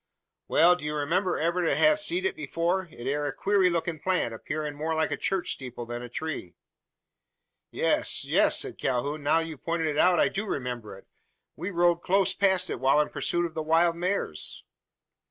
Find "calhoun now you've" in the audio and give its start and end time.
8.79-9.63